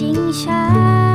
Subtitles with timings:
[0.00, 1.09] 景象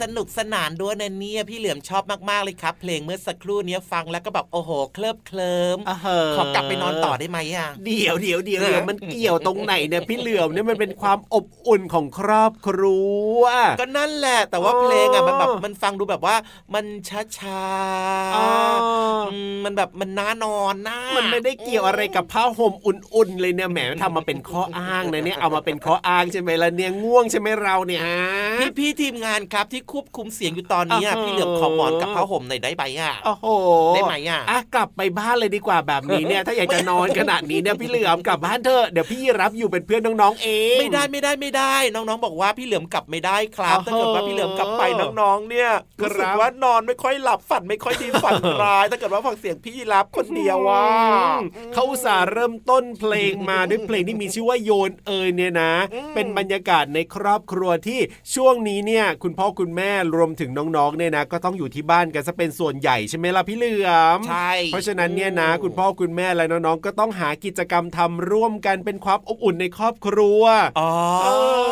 [0.00, 5.78] สนุกสนานด้วยนะเนี่ยพี่เหลือมชอบมากๆเลยครับ เพลงเมื่อสักครู่นี้ฟังแล้วก็แบบโอ้โห เคลิบเคลิม
[6.36, 13.00] ขอกลับไปนอนต่อได้ไหมอะเดี๋ยวเดี๋ยวเดี๋ยวเดี๋ยวมันเกี่ยวตรงไหนเนี่ยพี่เหลือมเนี่ยมันเป็นความอบอุ่นของครอบครั
[13.38, 13.42] ว
[13.80, 16.36] ก็นั่นแหละ แต่ว่าเพลงอะมันแบบมันฟังดูแบบว่า
[16.74, 17.64] มันช้าช้า
[19.64, 28.24] มันแบบมันน่านอนน่ามันไม่ได้เกี่ยวอะไรกับผ้าห่มอุ่นๆเลยเนี่ยแหมทำมาเป็นข้ออ้างนะเนี่ยเอามาเป็นข้ออ้างใช่ไหมล่ะเนี่ยง่วงใช่ไหมเราเนี่ยฮะ
[28.60, 33.46] พี่พี่ทีมงานครับที่ควบคุมเสียงอยู่ตอนนี้พี่เหลือมขอหมอนกับผ้าห่มหน่อยได้ไหมอะโอ้โห
[33.94, 44.82] ได้ไหมอะอะกลับไปบ้านเลยดีกว่าแบบนี้เนี่ย ถ้าอยากจะนอนขนาดนี้เนี่ยพี่เหลือมกลับบ้านเถอะเดี๋ยวพี่รับอยู่เป็นเพื่อนน้องๆเองไม่ได้ไม่ได้ไม่ได้ น้องๆบอกว่าพี่เหลือมกลับไม่ได้ครับถ้าเกิดว่าพี่เหลือมกลับไป
[45.20, 45.70] น้องๆเนี่ย
[46.00, 50.86] รู้สึกว่านอนไม่ค่อยหลับฝันไม่ค่อยดีฝันร้าย ถ้าเกิดว่าฟังเสียงพี่รับคนเดียวว่า
[51.74, 55.72] เขาอุตส่าห์เริ่มต้นเพลงมาด้วยเพลงที่มีชื่อว่าโยนเอยเนี่ยนะ
[56.14, 58.00] เป็นบรรยากาศในครอบครัวที่
[58.34, 70.42] ช่วงนี้เนี่ย คุณพ่อคุณแม่รวมถึงน้องๆเนี่ยนะ ก็ต้องอยู่ที่บ้านกันซะเป็นส่วนใหญ่ใช่ไหมล่ะพี่เหลือมใช่เพราะฉะนั้นเนี่ยนะคุณพ่อคุณแม่และน้องๆก็ต้องหากิจกรรมทำร่วมกันเป็นความอบอุ่นในครอบครัว
[70.80, 70.90] อ๋อ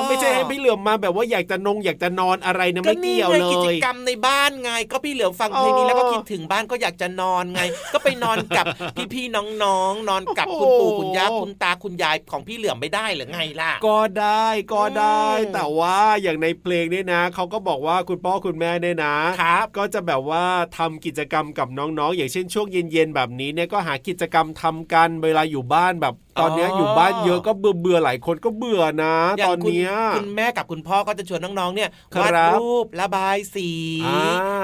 [0.08, 7.62] ไม่ใช่ให้พี่เหลือมมาแบบว่าอยากจะนงอยากจะนอนอะไรนะไม่เกี่ยวเลยกิจกรรมในบ้านไง ก็พี่เหลือมฟังเพลงนี้แล้วก็คิดถึงบ้านก็อยากจะนอนไง
[7.92, 8.66] ก็ไปนอนกับ
[9.14, 20.44] พี่ๆน้องๆนอนกับคุณปู่คุณย่าคุณตาคุณยายของพี่เหลือมไม่ได้หรือไงล่ะ ก็ได้ก็ได้ แต่ว่าอย่างในเพลงนี่นะเขาก็บอกว่าคุณพ่อคุณแม่เนี่ยนะครับก็จะแบบว่า
[20.78, 29.14] ทำกิจกรรมกับน้องๆ อย่างเช่นช่วงเย็นๆแบบนี้เนี่ยก็หากิจกรรมทำกันเวลาอยู่บ้านแบบตอนนี้อยู่บ้านเยอะก็เบื่อเบื่อหลายคนก็เบื่อนะ
[29.46, 29.86] ตอนนี้
[30.16, 31.90] คุณแม่กับคุณพ่อก็จะชวนน้องๆเนี่ย
[32.20, 33.70] วาดรูประบายสี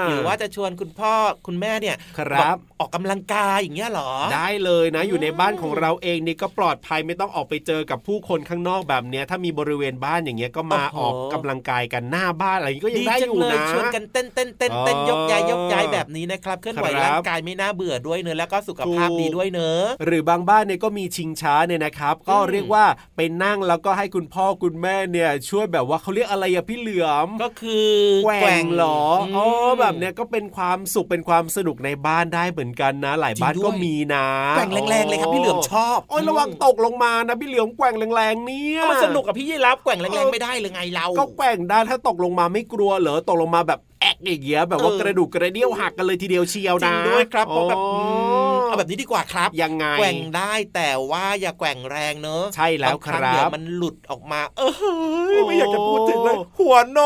[0.09, 1.13] หรือว่าจะชวนคุณพ่อ
[1.47, 22.85] คุณแม่เนี่ยครับออกกำลังกายอย่างเงี้ยหรอ ได้เลยนะ อยู่ในบ้านของเราเองนี่ก็ปลอดภัยไม่ต้องออกไปเจอกับผู้คนข้างนอกแบบเนี้ยถ้ามีบริเวณบ้านอย่างเงี้ยก็มาออกกำลังกายกันหน้าบ้านอะไรก็ยังได้อยู่นะชวนกันเต้นเต้นเต้นเต้นยกย้ายยกย้ายแบบนี้นะครับเคลื่อนไหวร่างกายไม่น่าเบื่อด้วยเนอะแล้วก็สุขภาพดีด้วยเนอะหรือบางบ้านเนี่ยก็มีชิงช้าเนี่ยนะครับ ก็เรียกว่า
[23.15, 27.89] ไปนั่งแล้วก็ให้คุณพ่อคุณแม่เนี่ยช่วยแบบว่าเขาเรียกอะไรอะพี่เหลือมก็คือ
[28.25, 28.99] แกว่งหรอ
[29.35, 29.45] อ๋อ
[29.79, 34.25] แบบเนี้ยก็เป็นความสุขเป็นความสนุกในบ้านได้เหมือนกันนะ หลายบ้านก็มีนะ
[34.55, 47.77] แกว่งแรงๆเลยครับพี่เหลือมชอบโอ้ยระวังตกลงมานะพี่เหลือมแกว่งแรงๆเนี่ยมันสนุกกับพี่ยี่รับแกว่งแรงๆไม่ได้เลยไงเราก็แกว่งได้ถ้าตกลงมาไม่กลัวเหรอตกลงมาแบบ แอกอย่างเงี้ยแบบว่ากระดูกกระเดี่ยวหักกันเลยทีเดียวเชียวนะจริงด้วยครับเพราะแบบ
[48.67, 56.99] เอาแบบนี้ดีกว่าครับยังไงแกว่งได้แต่ว่าอย่าแกว่งแรงเนอะใช่แล้วครับเดี๋ยวมันหลุดออกมา เออไม่อยากจะพูดถึงเลย หัวโน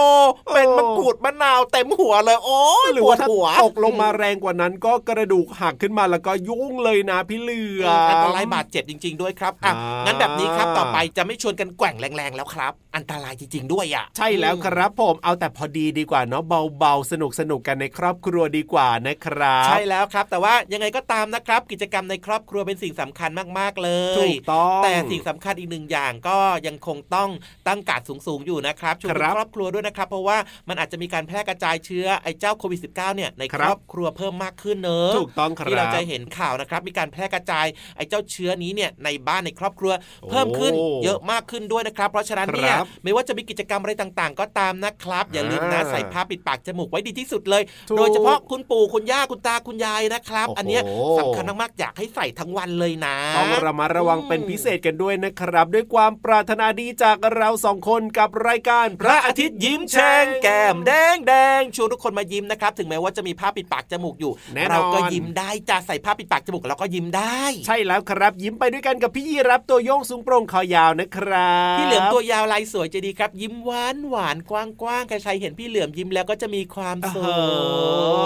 [0.54, 3.28] เป็นมะกรูดมะนาวเต็มหัวเลยโอ้ยหรือว่าถ้า
[3.64, 9.74] ตกลงมาแรงกว่านั้นก็กระดูกหักขึ้นมาแล้วก็ยุ่งเลยนะพี่เหลืออันตรายบาดเจ็บจริง ๆ ด้วยครับอะ
[10.06, 26.38] งั้นแบบนี้ครับต่อไปจะไม่ชวนกันแกว่งแรงๆแล้วครับ อันตรายจริงๆด้วยอะใช่แล้วครับผมเอาแต่พอดีดีกว่าเนาะเบาๆ สนุกสนุกกันในครอบครัวดีกว่านะครับ ใช่แล้วครับ แต่ว่ายังไงก็ตามนะครับ กิจกรรมในครอบครัวเป็นสิ่งสำคัญมากๆเลยถูกต้องแต่สิ่งสำคัญอีกหนึ่งอย่างก็
[26.68, 27.30] ยังคงต้อง
[27.68, 30.38] ตั้งการสูงๆอยู่นะครับช่วยครอบครัวด้วยนะครับ เพราะว่า
[30.70, 37.66] มันอาจจะมีการแพร่กระจายเชื้อไอ้เจ้าโควิด -19 เนี่ยในครอบครัวเพิ่มมากขึ้นเนอะถูกต้องครับที่เราจะเห็นข่าวนะครับ มีการแพร่กระจาย
[37.98, 39.94] ไอ้เจ้าเชื้อนี้เนี่ยในบ้านในครอบครัว
[40.30, 47.64] เพิ่มขึ้นเยอะมากขึ้นด้วยนะครับ เพราะฉะนั้นเนี่ยไม่ว่าจะมีกิจกรรมอะไรต่างๆ ก็ตามนะครับ อย่าลืมนะใส่ผ้าปิดปากจมูกไว้ดีที่สุดเลย
[47.98, 50.80] โดยเฉพาะคุณปู่คุณย่าคุณตาคุณยายนะครับ อันนี้
[51.20, 64.32] สำคัญมากๆอยากให้ใส่ทั้งวันเลยนะต้องระมัดระวังเป็นพิเศษกันด้วยนะครับ ด้วยความปรารถนาดีจากเราสองคนกับรายการ พระอาทิตย์ยิ้มแฉ่งแก้มแดงแดงชวนทุกคนมายิ้มนะครับ ถึงแม้ว่าจะมีผ้าปิดปากจมูกอยู่
[64.70, 74.52] เราก็ยิ้มได้จะใส่ผ้าปิดปากจมูกเราก็ยิ้มได้ ใช่แล้วครับ ยิ้มไปด้วยกันกับพี่ยีรับตัวโยงสูงโปร่งคอยาวนะครับพี่เหลือมตัวยาวลายสวยจะดีครับ ยิ้มหวานหวานก
[74.86, 77.22] ว้างๆใครๆเห็นพี่เหลือมยิ้มแล้วก็จะมีความสุ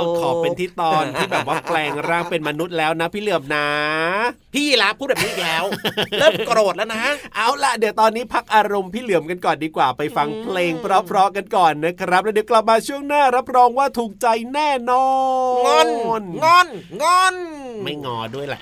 [0.03, 3.67] ขขอเป็นที่ตอนที่แบบว่าแปลงร่างเป็นมนุษย์แล้วนะพี่เหลือมนะ
[4.53, 5.63] พี่ลาพูดแบบนี้แล้ว
[6.19, 7.03] เริ่มโกรธแล้วนะ
[7.35, 15.07] เอาละเดี๋ยวตอนนี้พักอารมณ์พี่เหลือมกันก่อนดีกว่าไปฟังเพลงเพราะๆกันก่อนนะครับ แล้วเดี๋ยวกลับมาช่วงหน้ารับรองว่าถูกใจแน่นอ
[15.63, 15.87] น งอน
[16.43, 16.67] งอน
[17.01, 17.35] งอน
[17.83, 18.61] ไม่งอด้วยแหละ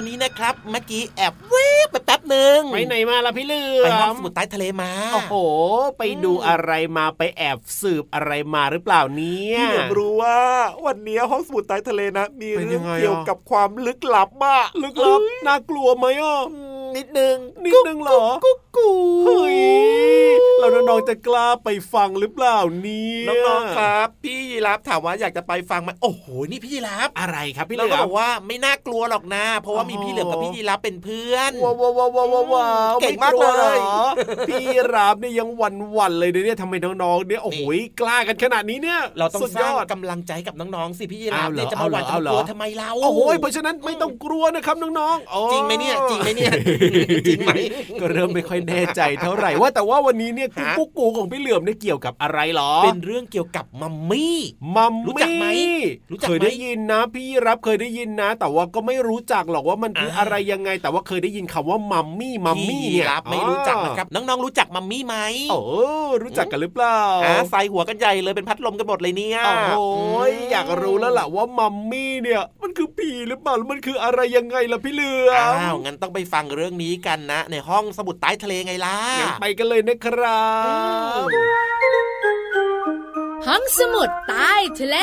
[0.00, 5.34] าล่ะตอนนี้นะครับ เมื่อกี้แอบเวิบไปแป๊บหนึ่งไปไหนมาล่ะพี่เหลือไปห้องมสมุดใต้ทะเลมาโอ้โห
[5.98, 10.38] ไปดูอะไรมาไปแอบสืบอะไรมาหรือเปล่าเนี่ยพี่เหลือมรู้ว่า
[10.86, 16.40] วันนี้ห้องสมุดใต้ทะเลนะ มีเป็นเรื่ยัองงไงอะเกี่ยวกับความลึกลับมากลึกลับน่ากลัวไหมอะ
[16.96, 18.90] นิดนึงนิดนึงเหรอกุ๊กกู
[19.26, 19.58] เฮ้ย
[20.58, 34.02] แล้วน้องๆจะกล้าไปฟังหรือเปล่าเนี่ยน้องๆครับ พี่ยีรับถามว่าอยากจะไปฟังไหมโอ้โหนี่พี่ยีรับอะไรครับพี่เหเราลืก็อบมอกว่าไม่น่ากลัวหรอกนะเพราะว่ามีพี่เหลือมกับพี่ยีรับเป็นเพื่อนว้าวว้าวว้าวว้าวว้าวเก่งมากเลยไวหรอ
[34.48, 37.60] พี่ราบเนี่ยยังหวันหวันๆเลยเนี่ยทำไมน้องๆเนี่ยโอ้โห
[38.00, 46.52] กล้ากันขนาดนี้เนี่ย เราต้องสุดสร้างยอดกำลังใจกับน้องๆสิพี่ยีรับอ้าวเหรอเนี่ยจะมาหวั่นเอาจะเหรมาอกลัวทำไมเราโอ้โหเพราะฉะนั้นไม่ต้องกลัวนะครับน้องๆอ๋อจริงไหมเนี่ยจริงไหมเนี่ย
[47.26, 47.50] จริงไหม
[48.00, 54.38] ก็เริ่มไม่ค่อยแน่ใจเท่าไหร่ว่าแต่ว่าวันนี้เนี่ยฮะกุ๊กกูของพี่เหลือมเนี่ยเกี่ยวกับอะไรหรอ เป็นเรื่องเกี่ยวกับมัมมี่
[54.76, 55.46] มัมรู้จักไหม
[56.12, 65.16] รู้จักไหมเคยได้ยินนะ พี่รับเคยได้ยินนะ แต่ว่าก็ไม่รู้จักหรอกว่ามันคืออาอะไรยังไง แต่ว่าเคยได้ยินคำว่ามัมมี่มัมมี่เนี่ยพี่รับไม่รู้จักนะครับน้องๆรู้จักมัมมี่ไหม
[65.50, 65.60] โอ้
[66.22, 69.72] รู้จักกันหรือเปล่าอ่าใส่หัวกันใหญ่เลยเป็นพัดลมกันหมดเลยเนี่ยโอ้โห
[70.16, 80.48] มอยากรู้แล้วล่ะว่ามัมมี่เนี่ย มันคือผีหรือเปล่าหรือมันคืออะไรยังไงล่ะพี่เหลือมอ้าวงั้นต้องไปฟังเรื่องนี้กันนะ ในห้องสมุดใต้ทะเลไงล่ะงั้นไปกันเลยนะครั
[81.24, 81.26] บ
[83.46, 84.96] ห้องสมุดใต้ทะเล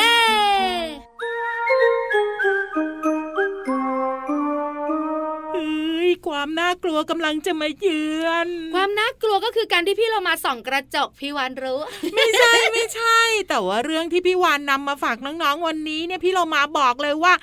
[6.47, 11.79] ความน่ากลัวกำลังจะมาเยือน ความน่ากลัวก็คือการที่พี่เรามาส่องกระจกพี่วานรู้
[12.15, 17.33] ไม่ใช่ไม่ใช่ แต่ว่าเรื่องที่พี่วานนำมาฝากน้องๆวันนี้เนี่ยพี่เรามาบอกเลยว่า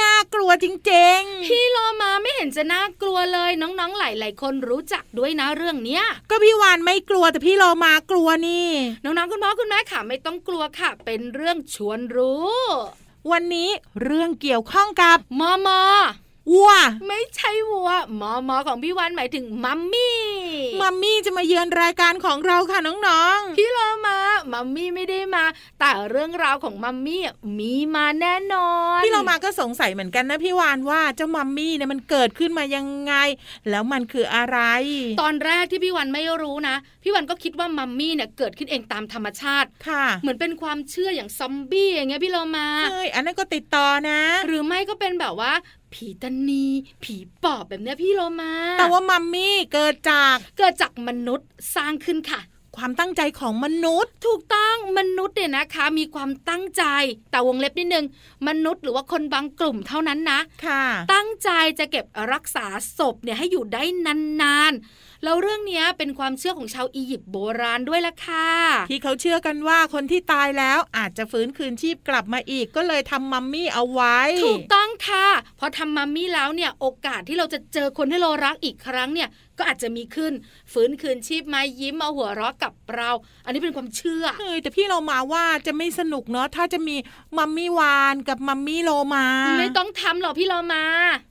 [0.00, 8.68] น่ากลัวจริงพี่โลมาไม่เห็นจะน่ากลัวเลยน้องๆหลายๆคนรู้จักด้วยนะเรื่องเนี้ยๆก็พี่วานไม่กลัวแต่พี่เรามากลัวนี่
[9.04, 12.46] น้องๆคุณพ่อคุณแม่ค่ะไม่ต้องกลัวค่ะ เป็นเรื่องชวนรู้
[13.30, 13.70] วันนี้
[14.02, 15.80] เรื่องเกี่ยวข้องกับมอมอ
[16.50, 16.70] วัว
[17.08, 20.18] ไม่ใช่วัวมอมอของพี่วานหมายถึงมัมมี่
[20.80, 24.18] มัมมี่จะมาเยือนรายการของเราค่ะน้องๆพี่โลมา
[24.52, 25.44] มัมมี่ไม่ได้มา
[25.80, 27.22] แต่เรื่องราวของมัมมี่
[27.58, 28.68] มีมาแน่นอ
[28.98, 33.14] นพี่เรามาก็สงสัยเหมือนกันนะพี่วานว่าเจ้ามัมมี่เนี่ยมันเกิดขึ้นมายังไง
[33.70, 34.58] แล้วมันคืออะไร
[35.22, 45.52] ตอนแรกที่พี่วันไม่รู้นะ พี่วันก็คิดว่ามัมมี่เนี่ยเกิดขึ้นเองตามธรรมชาติค่ะ เหมือนเป็นความเชื่ออย่างซอมบี้อย่างเงี้ยพี่โลมาเฮ้ยอันนั้นก็ติดต่อนะ หรือไม่ก็เป็นแบบว่า
[45.94, 46.66] ผีตานี
[47.04, 52.40] ผีปอบแบบเนี้ยพี่โลมาแต่ว่ามัมมี่เกิดจากเกิดจากมนุษย์สร้างขึ้นค่ะ
[52.76, 56.84] ความตั้งใจของมนุษย์ ถูกต้องมนุษย์เนี่ยนะคะ มีความตั้งใจ
[57.30, 58.06] แต่วงเล็บนิดนึง
[58.48, 62.66] มนุษย์หรือว่าคนบางกลุ่มเท่านั้นนะ ค่ะ ตั้งใจจะเก็บรักษา
[62.98, 68.48] ศพเนี่ยให้อยู่ได้นานๆ แล้วเรื่องเนี้ยเป็นความเชื่อของชาวอียิปต์โบราณด้วยล่ะค่ะ
[68.90, 75.26] ที่เขาเชื่อกันว่าคนที่ตายแล้วอาจจะฟื้นคืนชีพกลับมาอีกก็เลยทำมัมมี่เอาไว้ ถูกต้องค่ะ
[75.58, 79.28] พอทำมัมมี่แล้วเนี่ยโอกาสที่เราจะเจอคนที่เรารักอีกครั้งเนี่ย
[79.62, 80.32] ก็อาจจะมีขึ้น
[80.72, 83.10] ฟื้นคืนชีพมายิ้มมาหัวเราะกับเรา
[83.44, 86.96] อันนี้เป็นความเชื่อเฮ้ยแต่พี่เรามาว่าจะไม่สนุกเนาะถ้าจะมี
[87.36, 89.26] มัมมี่วานกับมัมมี่โลมา
[89.60, 90.84] ไม่ต้องทำหรอกพี่เรามา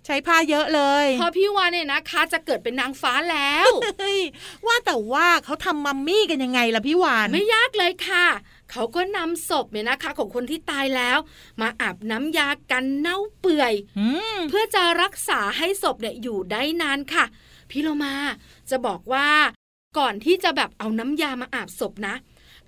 [0.06, 3.70] ใช้ผ้าเยอะเลยเพอพี่วานเนี่ยนะคะจะเกิดเป็นนางฟ้าแล้ว
[4.00, 4.22] เฮ้ย
[4.66, 8.28] ว่าแต่ว่าเขาทำมัมมี่กันยังไงล่ะพี่วานไม่ยากเลยค่ะ
[8.72, 11.18] เขาก็นำศพเนี่ยนะคะ ของคนที่ตายแล้ว
[11.62, 17.26] มาอาบน้ำยากันเน่าเปื่อยอืมเพื่อจะรักษาให้ศพเนี่ยอยู่ได้นานค่ะ
[17.72, 18.14] พี่โลมา
[18.70, 19.28] จะบอกว่า
[19.98, 22.16] ก่อนที่จะแบบเอาน้ำยามาอาบศพนะ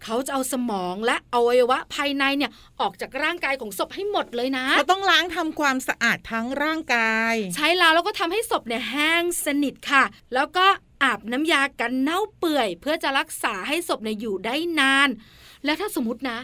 [0.04, 10.66] เขาจะเอาสมองและอวัยวะภายในเนี่ยออกจากร่างกายของศพให้หมดเลยนะเขาต้องล้างทำความสะอาดทั้งร่างกาย ใช้แล้วแล้วก็ทำให้ศพเนี่ยแห้งสนิทค่ะ แล้วก็
[11.04, 15.10] อาบน้ำยากันเน่าเปื่อย เพื่อจะรักษาให้ศพเนี่ยอยู่ได้นาน
[15.66, 16.40] แล้วถ้าสมมตินะ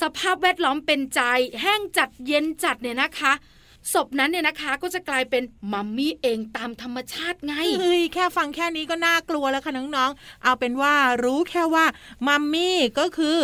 [0.00, 1.20] สภาพแวดล้อมเป็นใจ
[1.60, 3.32] แห้งจัดเย็นจัดเนี่ยนะคะ
[3.92, 10.94] ศพนั้นเนี่ยนะคะก็จะกลายเป็นมัมมี่เองตามธรรมชาติไงเฮ้ยแค่ฟังแค่นี้ก็น่ากลัวแล้วค่ะน้องๆ เอาเป็นว่า
[11.24, 11.84] รู้แค่ว่า
[12.26, 13.38] มัมมี่ก็คือ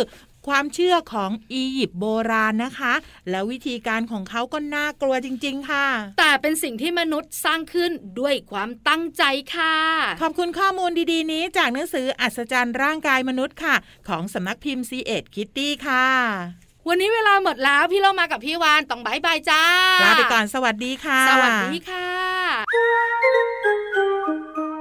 [0.47, 2.93] ความเชื่อของอียิปต์โบราณนะคะ
[3.29, 5.85] แล้ววิธีการของเขาก็น่ากลัวจริง ๆ ค่ะ
[6.19, 9.23] แต่เป็นสิ่งที่มนุษย์สร้างขึ้นด้วยความตั้งใจ
[9.55, 9.75] ค่ะ
[10.21, 13.75] ขอบคุณข้อมูลดีๆ นี้จากหนังสืออัศจรรย์ร่างกายมนุษย์ค่ะ
[14.07, 19.63] ของสำนักพิมพ์ c ีเอ็ดคิตตี้ค่ะ วันนี้เวลาหมดแล้วพี่เรามากับพี่วานต้องบายบายจ้า
[20.03, 22.07] ลาไปก่อนสวัสดีค่ะ สวัสดีค่ะ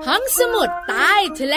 [0.07, 1.57] ห้องสมุดใต้ทะเล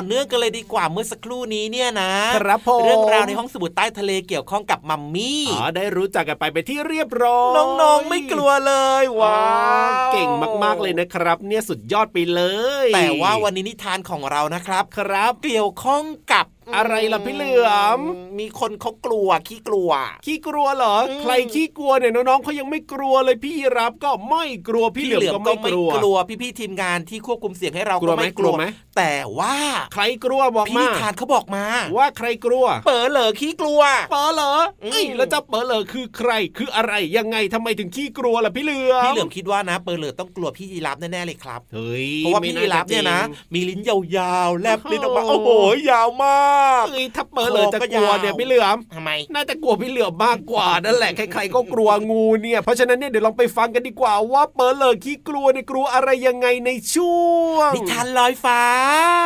[0.00, 9.42] อเนื่องกันเลยดีกว่าเมื่อสักครู่นี้เนี่ยนะครับผมเรื่องราวในห้องสมุดใต้ทะเลเกี่ยวข้องกับมัมมี่อ๋อได้รู้จักกันไปเป็นที่เรียบร้อยน้องๆไม่กลัวเลยว้า
[9.88, 10.28] วเก่ง
[10.64, 12.42] มากๆเลยนะครับ เนี่ยสุดยอดไปเล
[12.84, 17.98] ย แต่ว่าวันนี้นิทานของเรานะครับครับ เกี่ยวข้องกับ อะไรล่ะพี่เหลือม
[18.38, 19.90] มีคนเขากลัวขี้กลัว
[20.26, 28.64] ขี้กลัวเหรอ ใครขี้กลัวเนี่ยน้องๆเขายังไม่กลัวเลยพี่รับก็ไม่กลัวพี่เหลือมก็ไม่กลัวกลัวพี่ๆทีมงานที่ควบคุมเสียงให้เรากลัวไหมกลัวไหม
[28.96, 29.56] แต่ว่า
[29.94, 31.64] ใครกลัวบอกมาพี่ทานเขาบอกมา
[31.96, 33.80] ว่าใครกลัว เป๋อเหลอขี้กลัว
[34.10, 34.52] เป๋อเหลอ
[34.92, 43.20] ไอ้แล้วจะเป๋อเหลอคือใครคืออะไรยังไงทำไมถึงขี้กลัวล่ะพี่เหลือมพี่เหลือมคิดว่านะ เป๋อเหลอต้องกลัวพี่ยีรับแน่ๆเลยครับเฮ้ยเพราะว่าพี่ยีรับเนี่ยนะ
[43.54, 45.50] มีลิ้นยาวๆแลบลิ้นออกมาโอ้โห
[45.90, 46.59] ยาวมาก
[46.90, 58.60] เฮ้ยถ้าเป๋อเหลอจะกลัวเนี่ยพี่เหลือมทำไม น่าจะกลัวพี่เหลือมมากกว่านั่นแหละใครๆก็กลัวงูเนี่ย เพราะฉะนั้นเนี่ยเดี๋ยวลองไปฟังกันดีกว่าว่าเปิดเลยขี้กลัวในกลัวอะไรยังไงในช่วงนิทานลอยฟ้า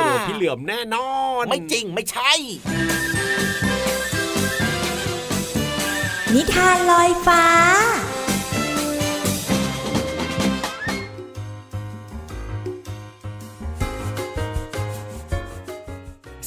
[0.03, 1.11] กลัวพี่เหลือมแน่นอ
[1.43, 2.33] น ไม่จริงไม่ใช่
[6.35, 7.45] นิทานลอยฟ้า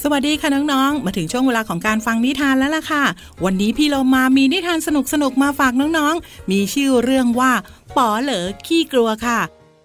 [0.04, 3.04] สวัสดีค่ะน้องๆ มาถึงช่วงเวลาของการฟังนิทานแล้วล่ะค่ะ
[3.46, 4.90] วันนี้พี่เรามามีนิทานส
[5.22, 7.52] นุกๆ มาฝากน้องๆ มีชื่อเรื่องว่า
[7.98, 9.40] ป๋อเหลอขี้กลัวค่ะ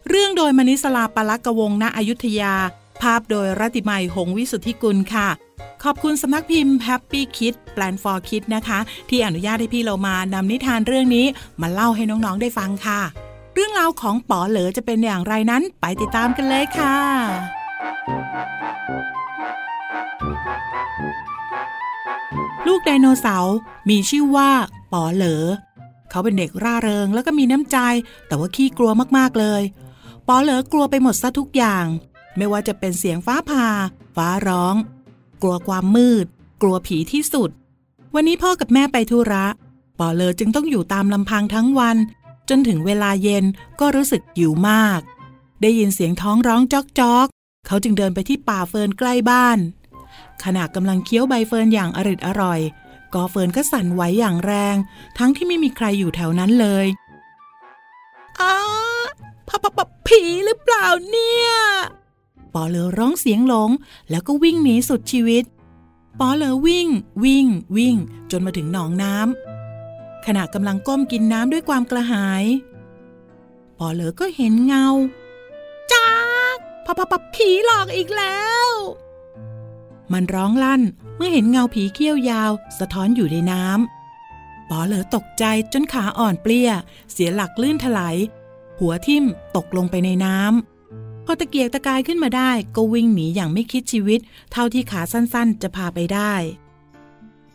[0.09, 2.55] เรื่องโดยมณิสลาปลักกวงณอยุธยา
[3.03, 5.29] ภาพโดยรัติมัยหงวิสุทธิกุลค่ะ
[5.83, 11.27] ขอบคุณสำนักพิมพ์ Happy Kid Plan for Kid นะคะ ที่อนุญาตให้พี่เรามานำนิทานเรื่องนี้
[11.61, 13.01] มาเล่าให้น้องๆ ได้ฟังค่ะ
[13.55, 16.97] เรื่องราวของป๋อเหลอจะเป็นอย่างไรนั้น ไปติดตามกันเลยค่ะ
[22.67, 23.57] ลูกไดโนเสาร์
[23.89, 24.51] มีชื่อว่า
[24.93, 25.45] ป๋อเหลอ
[26.11, 27.79] เขาเป็นเด็กร่าเริงแล้วก็มีน้ำใจ
[28.27, 29.63] แต่ว่าขี้กลัวมากๆเลย
[30.29, 31.87] ป๋อเหลอกลัวไปหมดซะทุกอย่าง
[32.37, 33.69] ไม่ว่าจะเป็นเสียงฟ้าผ่า
[34.17, 34.75] ฟ้าร้อง
[35.43, 36.27] กลัวความมืด
[36.63, 37.51] กลัวผีที่สุด
[38.15, 39.47] วันนี้พ่อกับแม่ไปธุระ
[39.99, 41.97] ป๋อเหลอจึงต้องอยู่ตามลำพังทั้งวัน
[42.49, 43.45] จนถึงเวลาเย็น
[43.81, 45.01] ก็รู้สึกหิวมาก
[45.63, 47.27] ได้ยินเสียงท้องร้องจอกจก
[47.67, 49.59] เขาจึงเดินไปที่ป่าเฟิร์นใกล้บ้าน
[50.45, 52.61] ขณะกำลังเคี้ยวใบเฟิร์นอย่างอริดอร่อย
[53.15, 54.77] กอเฟิร์นก็สั่นไหวอย่างแรง
[55.19, 56.87] ทั้งที่ไม่มีใครอยู่แถวนั้นเลย
[58.41, 58.57] อ้า
[59.49, 61.49] พะปะปะผีหรือเปล่าเนี่ย
[62.55, 63.71] ปอเลอร้องเสียงหลง
[64.11, 65.45] แล้วก็วิ่งหนีสุดชีวิต
[66.21, 66.89] ปอเลอวิ่ง
[67.25, 67.97] วิ่ง วิ่ง
[68.31, 72.45] จนมาถึงหนองน้ำขณะกำลังก้มกินน้ำด้วยความกระหาย
[73.79, 74.87] ปอเลอก็เห็นเงา
[75.93, 76.07] จ้า
[76.85, 78.69] พะพะปะผีหลอกอีกแล้ว
[80.13, 80.83] มันร้องลั่น
[81.17, 86.71] เมื่อเห็นเงาผีเขี้ยวยาว สะท้อนอยู่ในน้ำปอเหลอตกใจจนขาอ่อนเปลี้ย
[87.13, 88.17] เสียหลักลื่นถลาย
[88.79, 89.25] หัวทิ่ม
[89.57, 94.21] ตกลงไปในน้ำพอตะเกียกตะกายขึ้นมาได้ก็วิ่งหนีอย่างไม่คิดชีวิต
[94.53, 96.33] เท่าที่ขาสั้นๆ จะพาไปได้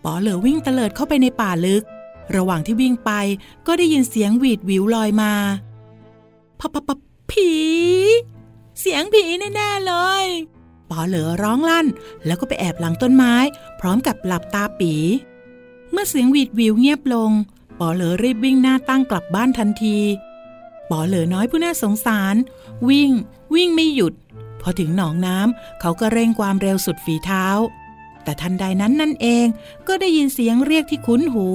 [0.04, 1.84] ปอเหลอวิ่งเตลิดเข้าไปในป่าลึก
[2.36, 3.12] ระหว่างที่วิ่งไป
[3.68, 5.34] ก็ได้ยินเสียงหวีดวิวลอยมา
[6.60, 6.98] พะปะปะ
[7.32, 7.52] ผี
[8.80, 9.94] เสียงผีแน่ๆเล
[10.24, 10.26] ย
[10.90, 11.88] ปอเหลือร้องลั่น
[12.26, 13.34] แล้วก็ไปแอบหลังต้นไม้
[13.80, 14.94] พร้อมกับหลับตาปี
[15.92, 17.32] เมื่อเสียงหวีดวิวเงียบลง
[17.80, 19.98] ปอเหลือรีบวิ่งหน้าตั้งกลับบ้านทันที
[20.90, 22.36] ปอเหลือน้อยผู้น่าสงสาร
[22.90, 23.12] วิ่ง
[23.56, 24.14] วิ่งไม่หยุด
[24.62, 27.46] พอถึงหนองน้ำเขาก็เร่งความเร็วสุดฝีเท้า
[28.24, 29.46] แต่ทันใดนั้นนั่นเอง
[29.88, 31.48] ก็ได้ยินเสียงเรียกที่คุ้นหู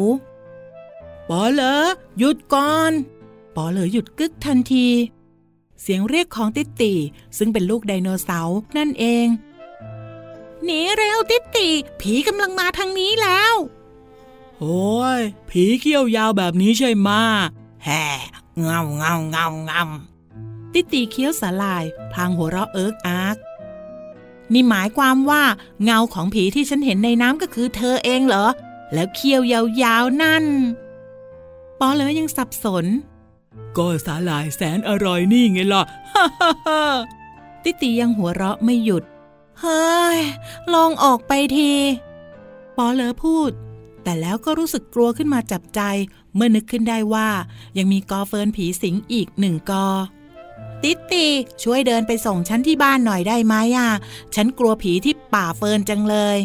[1.29, 1.83] ปอเหลือ
[2.19, 2.93] หยุดก่อน
[3.57, 4.87] ปอเหลือหยุดกึกทันที
[5.83, 6.95] เสียงเรียกของติติ
[7.39, 9.27] ซึ่งเป็นลูกไดโนเสาร์นั่นเอง
[10.65, 11.69] หนีเร็วติติ
[12.01, 13.55] ผีกำลังมาทางนี้แล้ว
[14.59, 17.09] โอ้ยผีเขี้ยวยาวแบบนี้ใช่ไหม
[17.85, 18.05] แฮ่
[18.61, 19.83] เงาเงาเงาเงา
[20.73, 23.37] ติติเคี้ยวสาลายพลางหัวเราะเอิกอาร์ก
[24.53, 25.43] นี่หมายความว่า
[25.85, 28.47] เงาของผีที่ฉันเห็นในน้ำก็คือเธอเองเหรอ
[28.93, 29.43] แล้วเขี้ยว
[29.83, 30.45] ยาวๆนั่น
[31.79, 32.87] ปอเหลอยังสับสน
[33.77, 36.83] ก็สาหร่ายแสนอร่อยนี่ไงล่ะ ฮ่าฮ่าฮ่า
[37.63, 39.05] ติติยังหัวเราะไม่หยุด
[39.61, 40.21] เฮ้ย
[40.75, 41.73] ลองออกไปที
[42.77, 43.51] ปอเหลอพูด
[44.03, 45.81] แต่แล้วก็รู้สึกกลัวขึ้นมาจับใจ
[46.35, 47.29] เมื่อนึกขึ้นได้ว่า
[47.79, 49.87] ยังมีกอเฟิร์นผีสิงอีกหนึ่งกอ
[50.83, 51.27] ติติ
[51.63, 53.91] ช่วยเดินไปส่งฉันที่บ้านหน่อยได้ไหมอะ
[54.35, 56.39] ฉันกลัวผีที่ป่าเฟิร์นจังเลย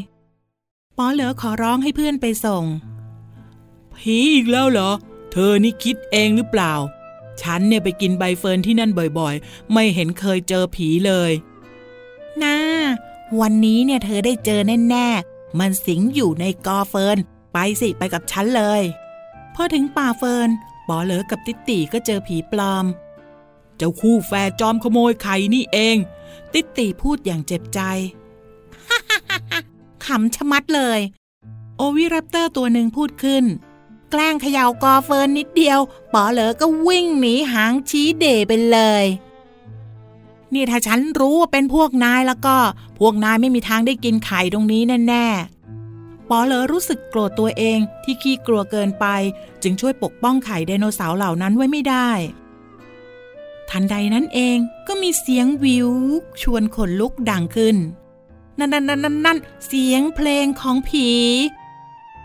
[0.98, 2.64] ปอเหลอขอร้องให้เพื่อนไปส่ง
[3.96, 4.92] ผีอีกแล้วเหรอ
[5.32, 6.74] เธอนี่คิดเองหรือเปล่า
[7.42, 11.32] ฉันเนี่ยไปกินใบเฟิร์นที่นั่นบ่อยๆ ไม่เห็นเคยเจอผีเลย
[12.44, 12.58] น่า
[13.40, 17.18] วันนี้เนี่ยเธอได้เจอแน่ๆ มันสิงอยู่ในกอเฟิร์น
[17.54, 18.82] ไปสิไปกับฉันเลย
[19.56, 20.50] พอถึงป่าเฟิร์น
[20.88, 22.86] ปอเหลอกับติติก็เจอผีปลอม
[23.78, 25.98] เจ้าคู่แฝดจอมขโมยไข่นี่เอง
[26.54, 27.80] ติติพูดอย่างเจ็บใจ
[30.06, 31.00] ขำชะมัดเลย
[31.78, 33.44] โอวิรัปเตอร์ตัวหนึ่งพูดขึ้น
[34.12, 35.80] แกล้งเขย่ากอเฟิร์นนิดเดียว
[36.14, 39.06] ปอเหลอก็วิ่งหนีหางชี้เดไปเลย
[40.54, 42.58] นี่ถ้าฉันรู้ว่าเป็นพวกนายแล้วก็
[43.00, 49.06] พวกนายไม่มีทางได้กินไข่ตรงนี้แน่ๆปอเหลอรู้สึกโกรธตัวเองที่ขี้กลัวเกินไป
[49.64, 52.10] จึงช่วยปกป้องไข่ไดโนเสาร์เหล่านั้นไว้ไม่ได้
[53.70, 55.90] ทันใดนั้นเองก็มีเสียงวิว
[56.42, 57.76] ชวนขนลุกดังขึ้น
[58.58, 61.08] นั่นนั่นนั่นนั่นเสียงเพลงของผี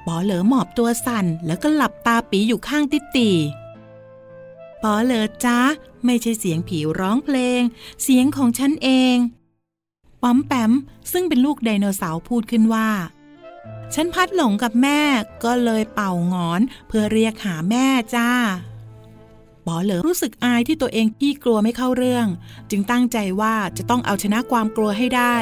[0.07, 3.31] ปอเหลอหมอบตัวสั่นแล้วก็หลับตาปีอยู่ข้างติตี
[4.83, 5.59] ปอเหลอจ้า
[6.05, 7.61] ไม่ใช่เสียงผีร้องเพลง
[8.03, 9.17] เสียงของฉันเอง
[10.23, 10.73] ป๋อมแปม
[11.13, 12.91] ซึ่งเป็นลูกไดโนเสาร์พูดขึ้นว่า
[13.95, 15.01] ฉันพัดหลงกับแม่
[15.45, 18.31] ก็เลยเป่างอน เพื่อเรียกหาแม่จ้า
[19.67, 22.27] ปอเหลอรู้สึกอายที่ตัวเองขี้กลัวไม่เข้าเรื่อง
[22.71, 25.37] จึงตั้งใจว่าจะต้องเอาชนะความกลัวให้ได้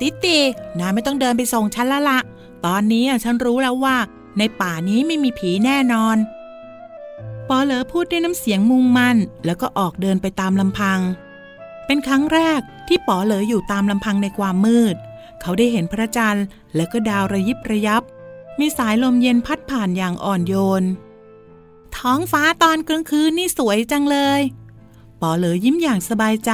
[0.00, 0.38] ติติ
[0.78, 2.18] นาไม่ต้องเดินไปส่งฉันละละ
[2.66, 3.96] ตอนนี้ฉันรู้แล้วว่า
[4.38, 6.16] ในป่านี้ไม่มีผีแน่นอน
[7.48, 11.00] ปอเหลอพูดด้วยน้ำเสียงมุ่งมั่น แล้วก็ออกเดินไปตามลำพัง
[11.86, 14.96] เป็นครั้งแรกที่ปอเหลออยู่ตามลำพังในความมืด
[15.40, 18.02] เขาได้เห็นพระจันทร์ และก็ดาวระยิบระยับ
[18.58, 20.82] มีสายลมเย็นพัดผ่านอย่างอ่อนโยน
[21.96, 24.40] ท้องฟ้าตอนกลางคืนนี่สวยจังเลย
[25.20, 26.52] ปอเหลอยิ้มอย่างสบายใจ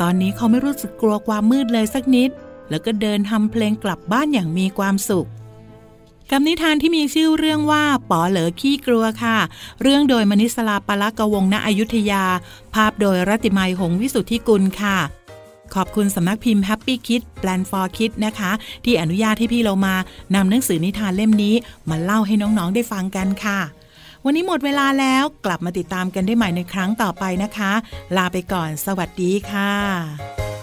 [0.00, 2.30] ตอนนี้เขาไม่รู้สึกกลัวความมืดเลยสักนิด
[2.70, 5.28] แล้วก็เดินทำเพลงกลับบ้านอย่างมีความสุข
[6.30, 9.38] คำนิทานที่มีชื่อเรื่องว่าป๋อเหลอขี้กลัวค่ะ
[9.82, 12.24] เรื่องโดยมณิสลาปลักวงณอยุธยา
[12.74, 14.98] ภาพโดยรัติมัยหงวิสุทธิกุลค่ะ
[15.74, 18.50] ขอบคุณสำนักพิมพ์ Happy Kid Plan for Kid นะคะ
[18.84, 19.94] ที่อนุญาตให้พี่เรามา
[20.34, 21.54] นำหนังสือนิทานเล่มนี้
[21.90, 23.60] มาเล่าให้น้องๆได้ฟังกันค่ะ
[24.24, 27.72] วันนี้หมดเวลาแล้วกลับมาติดตามกันได้ใหม่ในครั้งต่อไปนะคะ
[28.16, 30.55] ลาไปก่อนสวัสดีค่ะ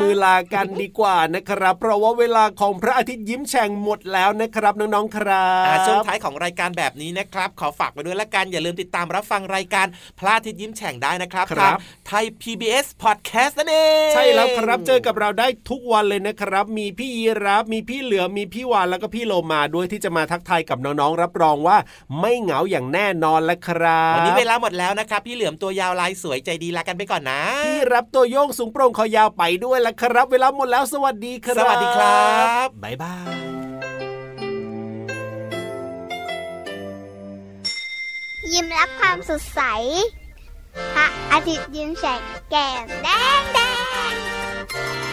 [0.00, 9.86] มือลากันดีกว่านะครับ เพราะว่าเวลาของพระอาทิตย์ยิ้มแฉ่งหมดแล้วนะครับน้องๆครับช่วงท้ายของรายการแบบนี้นะครับ ขอฝากไปด้วยละกันอย่าลืมติดตามรับฟังรายการ
[10.18, 11.72] พระอาทิตย์ยิ้มแฉ่งได้นะครับทาง
[12.06, 13.76] ไทย PBS Podcast นั่นเอ
[14.08, 21.76] งใช่แล้วครับเจอกับเราได้ทุกวันเลยนะครับ มีพี่ยีรับมีพี่เหลือมีพี่วานแล้วก็พี่โลมาด้วยที่จะมาทักทายกับน้องๆรับรองว่า
[22.20, 32.34] ไม่เหงาอย่างแน่นอนแล้วครับวันนี้เวลาหมดแล้วนะครับ พี่เหลือมตัวยาวลายสวยใจดีลากันไปก่อนนะพี่รับตัวโยงสูงโปร่งคอยาวไปด้วยแล้วครับ เวลาหมดแล้วสวัสดีครับ สวัสดีครั
[32.66, 33.34] บบ๊ายบาย
[38.52, 39.60] ยิ้มรับความสดใส
[40.94, 43.08] พระอาทิตย์ยิ้มแฉกแก้มแด
[43.40, 43.58] งแด
[44.10, 45.03] ง